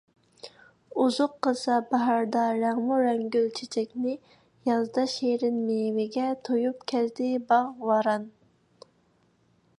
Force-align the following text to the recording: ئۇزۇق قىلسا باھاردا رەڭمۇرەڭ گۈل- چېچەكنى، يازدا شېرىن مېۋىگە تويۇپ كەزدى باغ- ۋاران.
ئۇزۇق 1.01 1.33
قىلسا 1.47 1.75
باھاردا 1.91 2.45
رەڭمۇرەڭ 2.63 3.21
گۈل- 3.35 3.45
چېچەكنى، 3.59 4.15
يازدا 4.71 5.05
شېرىن 5.17 5.61
مېۋىگە 5.69 6.27
تويۇپ 6.51 6.91
كەزدى 6.95 7.31
باغ- 7.53 7.71
ۋاران. 7.93 8.27